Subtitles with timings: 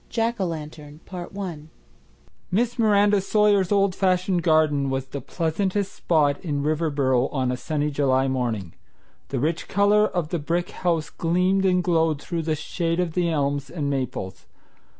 [0.09, 1.57] JACK O'LANTERN I
[2.49, 7.91] Miss Miranda Sawyer's old fashioned garden was the pleasantest spot in Riverboro on a sunny
[7.91, 8.73] July morning.
[9.27, 13.29] The rich color of the brick house gleamed and glowed through the shade of the
[13.29, 14.47] elms and maples.